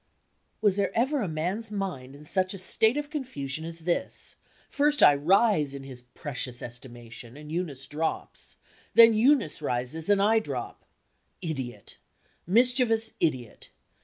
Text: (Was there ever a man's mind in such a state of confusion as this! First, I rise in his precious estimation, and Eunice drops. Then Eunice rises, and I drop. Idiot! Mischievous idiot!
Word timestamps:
(Was 0.61 0.77
there 0.77 0.89
ever 0.97 1.21
a 1.21 1.27
man's 1.27 1.69
mind 1.71 2.15
in 2.15 2.23
such 2.25 2.55
a 2.55 2.57
state 2.57 2.97
of 2.97 3.11
confusion 3.11 3.63
as 3.63 3.81
this! 3.81 4.35
First, 4.67 5.03
I 5.03 5.13
rise 5.13 5.75
in 5.75 5.83
his 5.83 6.01
precious 6.01 6.63
estimation, 6.63 7.37
and 7.37 7.51
Eunice 7.51 7.85
drops. 7.85 8.57
Then 8.95 9.13
Eunice 9.13 9.61
rises, 9.61 10.09
and 10.09 10.19
I 10.19 10.39
drop. 10.39 10.85
Idiot! 11.43 11.99
Mischievous 12.47 13.13
idiot! 13.19 13.69